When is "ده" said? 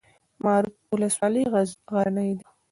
2.39-2.47